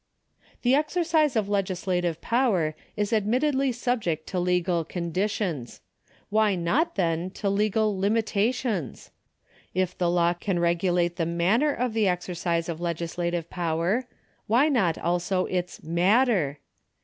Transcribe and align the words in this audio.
The 0.63 0.73
exercise 0.73 1.35
of 1.35 1.47
legislative 1.47 2.21
power 2.21 2.73
is 2.97 3.13
admittedly 3.13 3.71
subject 3.71 4.25
to 4.29 4.39
legal 4.39 4.83
conditions; 4.83 5.79
why 6.31 6.55
not, 6.55 6.95
then, 6.95 7.29
to 7.37 7.51
legal 7.51 7.95
limitations? 7.95 9.11
If 9.75 9.95
the 9.95 10.09
law 10.09 10.33
can 10.33 10.57
regulate 10.57 11.17
the 11.17 11.27
manner 11.27 11.71
of 11.71 11.93
the 11.93 12.07
exercise 12.07 12.67
of 12.67 12.81
legislative 12.81 13.47
power, 13.51 14.07
why 14.47 14.69
not 14.69 14.97
also 14.97 15.45
its 15.45 15.81
nuitter 15.81 16.57